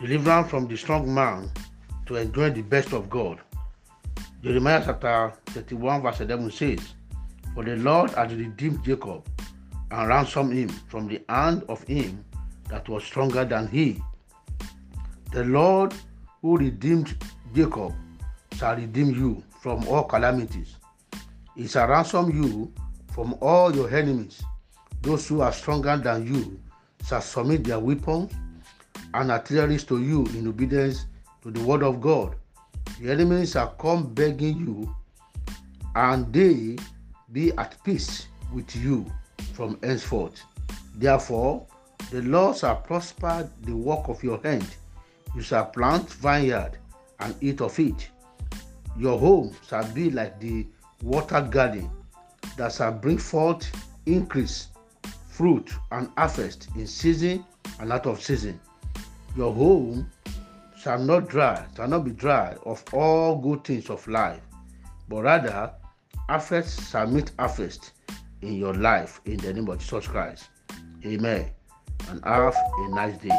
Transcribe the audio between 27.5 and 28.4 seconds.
their weapons